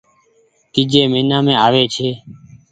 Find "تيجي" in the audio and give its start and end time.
0.73-1.01